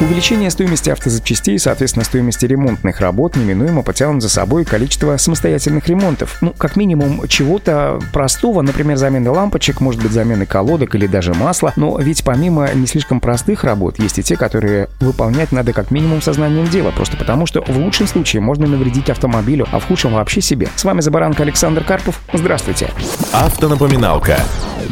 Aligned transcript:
Увеличение 0.00 0.48
стоимости 0.50 0.90
автозапчастей, 0.90 1.58
соответственно, 1.58 2.04
стоимости 2.04 2.46
ремонтных 2.46 3.00
работ 3.00 3.34
неминуемо 3.34 3.82
потянут 3.82 4.22
за 4.22 4.28
собой 4.28 4.64
количество 4.64 5.16
самостоятельных 5.16 5.88
ремонтов. 5.88 6.38
Ну, 6.40 6.54
как 6.56 6.76
минимум, 6.76 7.26
чего-то 7.26 7.98
простого, 8.12 8.62
например, 8.62 8.96
замены 8.96 9.30
лампочек, 9.30 9.80
может 9.80 10.00
быть, 10.00 10.12
замены 10.12 10.46
колодок 10.46 10.94
или 10.94 11.08
даже 11.08 11.34
масла. 11.34 11.72
Но 11.74 11.98
ведь 11.98 12.22
помимо 12.22 12.72
не 12.74 12.86
слишком 12.86 13.18
простых 13.18 13.64
работ, 13.64 13.98
есть 13.98 14.20
и 14.20 14.22
те, 14.22 14.36
которые 14.36 14.88
выполнять 15.00 15.50
надо 15.50 15.72
как 15.72 15.90
минимум 15.90 16.22
сознанием 16.22 16.68
дела, 16.68 16.92
просто 16.92 17.16
потому 17.16 17.46
что 17.46 17.62
в 17.62 17.76
лучшем 17.76 18.06
случае 18.06 18.40
можно 18.40 18.68
навредить 18.68 19.10
автомобилю, 19.10 19.66
а 19.72 19.80
в 19.80 19.86
худшем 19.86 20.12
вообще 20.14 20.40
себе. 20.40 20.68
С 20.76 20.84
вами 20.84 21.00
Забаранка 21.00 21.42
Александр 21.42 21.82
Карпов. 21.82 22.20
Здравствуйте. 22.32 22.92
Автонапоминалка. 23.32 24.38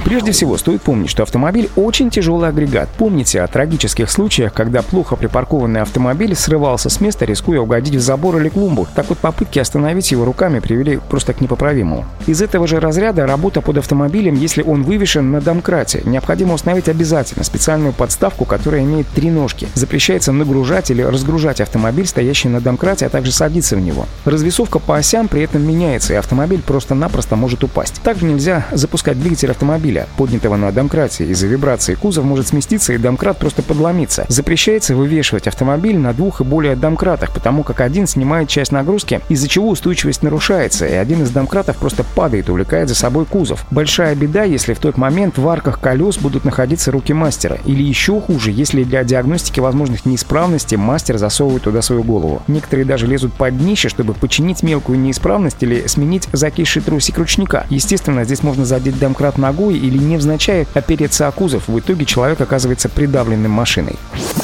Прежде 0.05 0.33
всего, 0.33 0.57
стоит 0.57 0.83
помнить, 0.83 1.11
что 1.11 1.23
автомобиль 1.23 1.69
очень 1.77 2.11
тяжелый 2.11 2.49
агрегат. 2.49 2.89
Помните 2.97 3.41
о 3.41 3.47
трагических 3.47 4.11
случаях, 4.11 4.53
когда 4.53 4.83
плохо 4.83 5.17
припаркованный 5.17 5.81
автомобиль 5.81 6.35
срывался 6.35 6.91
с 6.91 7.01
места, 7.01 7.25
рискуя 7.25 7.61
угодить 7.61 7.95
в 7.95 8.01
забор 8.01 8.37
или 8.39 8.49
клумбу. 8.49 8.87
Так 8.95 9.09
вот, 9.09 9.19
попытки 9.19 9.59
остановить 9.59 10.11
его 10.13 10.25
руками 10.25 10.61
привели 10.61 10.99
просто 11.09 11.33
к 11.33 11.41
непоправимому. 11.41 12.05
Из 12.27 12.43
этого 12.43 12.67
же 12.67 12.81
разряда 12.81 13.27
работа 13.27 13.61
под 13.61 13.79
автомобилем, 13.79 14.35
если 14.35 14.63
он 14.63 14.83
вывешен 14.83 15.31
на 15.31 15.41
домкрате. 15.41 16.03
Необходимо 16.05 16.55
установить 16.55 16.89
обязательно 16.89 17.45
специальную 17.45 17.93
подставку, 17.93 18.45
которая 18.45 18.83
имеет 18.83 19.07
три 19.09 19.31
ножки. 19.31 19.69
Запрещается 19.75 20.33
нагружать 20.33 20.91
или 20.91 21.03
разгружать 21.03 21.61
автомобиль, 21.61 22.07
стоящий 22.07 22.49
на 22.49 22.61
домкрате, 22.61 23.07
а 23.07 23.09
также 23.09 23.33
садиться 23.33 23.77
в 23.77 23.81
него. 23.81 24.07
Развесовка 24.25 24.79
по 24.79 24.97
осям 24.97 25.29
при 25.29 25.43
этом 25.43 25.67
меняется, 25.67 26.13
и 26.13 26.17
автомобиль 26.17 26.63
просто-напросто 26.63 27.37
может 27.37 27.65
упасть. 27.65 28.01
Также 28.03 28.25
нельзя 28.25 28.67
запускать 28.73 29.21
двигатель 29.21 29.51
автомобиля, 29.51 29.86
поднятого 30.17 30.57
на 30.57 30.73
домкрате. 30.73 31.25
Из-за 31.27 31.47
вибрации 31.47 31.95
кузов 31.95 32.25
может 32.25 32.49
сместиться 32.49 32.93
и 32.93 32.99
домкрат 32.99 33.39
просто 33.39 33.63
подломиться. 33.63 34.27
Запрещается 34.29 34.95
вывешивать 34.95 35.47
автомобиль 35.47 35.99
на 35.99 36.13
двух 36.13 36.41
и 36.41 36.45
более 36.45 36.77
домкратах, 36.77 37.33
потому 37.33 37.63
как 37.63 37.81
один 37.81 38.07
снимает 38.07 38.49
часть 38.49 38.73
нагрузки, 38.73 39.21
из-за 39.29 39.49
чего 39.49 39.69
устойчивость 39.69 40.23
нарушается, 40.23 40.87
и 40.87 40.95
один 40.95 41.23
из 41.23 41.31
домкратов 41.31 41.77
просто 41.77 42.05
падает, 42.15 42.49
увлекает 42.49 42.89
за 42.89 42.95
собой 42.95 43.25
кузов. 43.25 43.65
Большая 43.71 44.15
беда, 44.15 44.45
если 44.45 44.75
в 44.75 44.79
тот 44.79 44.97
момент 44.97 45.39
в 45.39 45.49
арках 45.49 45.81
колес 45.81 46.19
будут 46.19 46.45
находиться 46.45 46.91
руки 46.91 47.13
мастера. 47.13 47.59
Или 47.65 47.83
еще 47.83 48.21
хуже, 48.21 48.51
если 48.51 48.85
для 48.85 49.05
диагностики 49.05 49.61
возможных 49.61 50.07
неисправностей 50.07 50.77
мастер 50.77 51.19
засовывает 51.19 51.63
туда 51.63 51.83
свою 51.83 52.03
голову. 52.03 52.43
Некоторые 52.49 52.85
даже 52.85 53.07
лезут 53.07 53.33
под 53.33 53.57
днище, 53.59 53.89
чтобы 53.89 54.15
починить 54.15 54.63
мелкую 54.63 54.99
неисправность 54.99 55.63
или 55.63 55.87
сменить 55.87 56.29
закисший 56.33 56.83
трусик 56.83 57.19
ручника. 57.19 57.67
Естественно, 57.71 58.25
здесь 58.25 58.43
можно 58.43 58.65
задеть 58.65 58.99
домкрат 58.99 59.39
ногой 59.39 59.76
или 59.77 59.99
невзначай 59.99 60.67
опереться 60.75 61.29
о 61.29 61.33
кузов. 61.33 61.69
В 61.69 61.79
итоге 61.79 62.05
человек 62.05 62.41
оказывается 62.41 62.89
придавленным 62.89 63.51
машиной. 63.51 63.97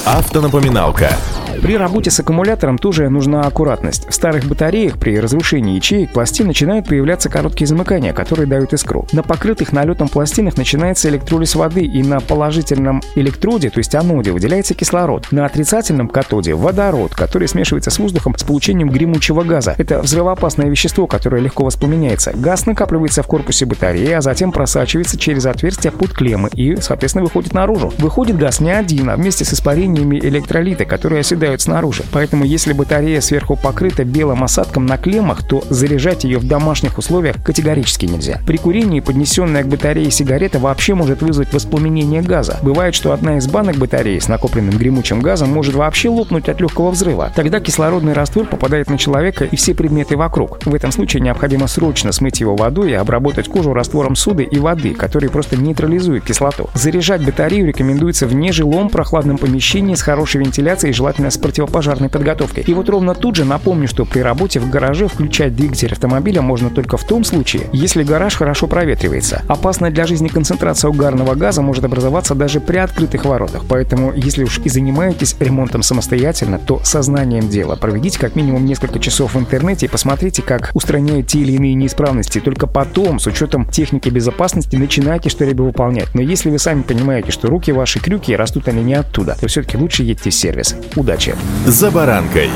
Автонапоминалка. 0.04 1.16
При 1.60 1.76
работе 1.76 2.10
с 2.10 2.18
аккумулятором 2.18 2.78
тоже 2.78 3.08
нужна 3.08 3.42
аккуратность. 3.42 4.08
В 4.08 4.14
старых 4.14 4.46
батареях 4.46 4.98
при 4.98 5.18
разрушении 5.18 5.76
ячеек 5.76 6.12
пластин 6.12 6.46
начинают 6.46 6.88
появляться 6.88 7.28
короткие 7.28 7.66
замыкания, 7.66 8.12
которые 8.12 8.46
дают 8.46 8.72
искру. 8.72 9.06
На 9.12 9.22
покрытых 9.22 9.72
налетом 9.72 10.08
пластинах 10.08 10.56
начинается 10.56 11.08
электролиз 11.08 11.54
воды, 11.54 11.82
и 11.82 12.02
на 12.02 12.20
положительном 12.20 13.02
электроде, 13.14 13.70
то 13.70 13.78
есть 13.78 13.94
аноде, 13.94 14.32
выделяется 14.32 14.74
кислород. 14.74 15.28
На 15.30 15.44
отрицательном 15.44 16.08
катоде– 16.08 16.54
водород, 16.54 17.14
который 17.14 17.48
смешивается 17.48 17.90
с 17.90 17.98
воздухом 17.98 18.34
с 18.36 18.42
получением 18.44 18.88
гремучего 18.88 19.42
газа. 19.42 19.74
Это 19.76 20.00
взрывоопасное 20.00 20.68
вещество, 20.68 21.06
которое 21.06 21.42
легко 21.42 21.64
воспламеняется. 21.64 22.32
Газ 22.34 22.66
накапливается 22.66 23.22
в 23.22 23.26
корпусе 23.26 23.66
батареи, 23.66 24.12
а 24.12 24.20
затем 24.20 24.52
просачивается 24.52 25.18
через 25.18 25.46
отверстие 25.46 25.92
под 25.92 26.12
клеммы 26.12 26.48
и, 26.54 26.76
соответственно, 26.80 27.24
выходит 27.24 27.52
наружу. 27.52 27.92
Выходит 27.98 28.38
газ 28.38 28.60
не 28.60 28.70
один, 28.70 29.10
а 29.10 29.16
вместе 29.16 29.44
с 29.44 29.52
испарениями 29.52 30.18
электролита, 30.18 30.84
которые 30.84 31.20
оседают 31.20 31.41
оседают 31.42 31.60
снаружи. 31.60 32.04
Поэтому 32.12 32.44
если 32.44 32.72
батарея 32.72 33.20
сверху 33.20 33.56
покрыта 33.56 34.04
белым 34.04 34.44
осадком 34.44 34.86
на 34.86 34.96
клеммах, 34.96 35.46
то 35.46 35.64
заряжать 35.68 36.22
ее 36.22 36.38
в 36.38 36.46
домашних 36.46 36.98
условиях 36.98 37.42
категорически 37.42 38.06
нельзя. 38.06 38.40
При 38.46 38.58
курении 38.58 39.00
поднесенная 39.00 39.64
к 39.64 39.68
батарее 39.68 40.10
сигарета 40.10 40.60
вообще 40.60 40.94
может 40.94 41.20
вызвать 41.20 41.52
воспламенение 41.52 42.22
газа. 42.22 42.58
Бывает, 42.62 42.94
что 42.94 43.12
одна 43.12 43.38
из 43.38 43.48
банок 43.48 43.76
батареи 43.76 44.20
с 44.20 44.28
накопленным 44.28 44.76
гремучим 44.76 45.20
газом 45.20 45.50
может 45.50 45.74
вообще 45.74 46.08
лопнуть 46.10 46.48
от 46.48 46.60
легкого 46.60 46.90
взрыва. 46.90 47.32
Тогда 47.34 47.58
кислородный 47.58 48.12
раствор 48.12 48.46
попадает 48.46 48.88
на 48.88 48.96
человека 48.96 49.44
и 49.44 49.56
все 49.56 49.74
предметы 49.74 50.16
вокруг. 50.16 50.64
В 50.64 50.74
этом 50.74 50.92
случае 50.92 51.22
необходимо 51.22 51.66
срочно 51.66 52.12
смыть 52.12 52.40
его 52.40 52.54
водой 52.54 52.92
и 52.92 52.94
обработать 52.94 53.48
кожу 53.48 53.72
раствором 53.72 54.14
соды 54.14 54.44
и 54.44 54.58
воды, 54.58 54.94
который 54.94 55.28
просто 55.28 55.56
нейтрализует 55.56 56.24
кислоту. 56.24 56.70
Заряжать 56.74 57.24
батарею 57.24 57.66
рекомендуется 57.66 58.28
в 58.28 58.34
нежилом 58.34 58.88
прохладном 58.88 59.38
помещении 59.38 59.96
с 59.96 60.02
хорошей 60.02 60.42
вентиляцией, 60.42 60.92
желательно 60.92 61.31
с 61.32 61.38
противопожарной 61.38 62.08
подготовкой. 62.08 62.64
И 62.66 62.74
вот 62.74 62.88
ровно 62.88 63.14
тут 63.14 63.36
же 63.36 63.44
напомню, 63.44 63.88
что 63.88 64.04
при 64.04 64.20
работе 64.20 64.60
в 64.60 64.70
гараже 64.70 65.08
включать 65.08 65.56
двигатель 65.56 65.92
автомобиля 65.92 66.42
можно 66.42 66.70
только 66.70 66.96
в 66.96 67.04
том 67.04 67.24
случае, 67.24 67.64
если 67.72 68.02
гараж 68.02 68.36
хорошо 68.36 68.66
проветривается. 68.66 69.42
Опасная 69.48 69.90
для 69.90 70.06
жизни 70.06 70.28
концентрация 70.28 70.90
угарного 70.90 71.34
газа 71.34 71.62
может 71.62 71.84
образоваться 71.84 72.34
даже 72.34 72.60
при 72.60 72.78
открытых 72.78 73.24
воротах. 73.24 73.64
Поэтому, 73.68 74.12
если 74.14 74.44
уж 74.44 74.58
и 74.58 74.68
занимаетесь 74.68 75.36
ремонтом 75.38 75.82
самостоятельно, 75.82 76.58
то 76.58 76.80
сознанием 76.84 77.48
дела. 77.48 77.76
Проведите 77.76 78.18
как 78.18 78.36
минимум 78.36 78.64
несколько 78.66 78.98
часов 78.98 79.34
в 79.34 79.38
интернете 79.38 79.86
и 79.86 79.88
посмотрите, 79.88 80.42
как 80.42 80.70
устраняют 80.74 81.28
те 81.28 81.40
или 81.40 81.52
иные 81.52 81.74
неисправности. 81.74 82.40
Только 82.40 82.66
потом, 82.66 83.18
с 83.18 83.26
учетом 83.26 83.66
техники 83.66 84.08
безопасности, 84.08 84.76
начинайте 84.76 85.30
что-либо 85.30 85.62
выполнять. 85.62 86.14
Но 86.14 86.20
если 86.20 86.50
вы 86.50 86.58
сами 86.58 86.82
понимаете, 86.82 87.30
что 87.30 87.48
руки 87.48 87.72
ваши 87.72 88.00
крюки 88.00 88.34
растут 88.34 88.68
они 88.68 88.82
не 88.82 88.94
оттуда, 88.94 89.36
то 89.40 89.46
все-таки 89.48 89.76
лучше 89.76 90.02
едьте 90.02 90.30
в 90.30 90.34
сервис. 90.34 90.74
Удачи! 90.96 91.21
«За 91.66 91.90
баранкой». 91.90 92.50